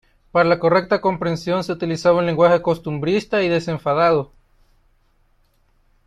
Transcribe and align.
Para 0.31 0.49
la 0.49 0.57
correcta 0.57 0.99
comprensión 0.99 1.63
se 1.63 1.71
utilizaba 1.73 2.17
un 2.17 2.25
lenguaje 2.25 2.59
costumbrista 2.63 3.43
y 3.43 3.49
desenfadado. 3.49 4.31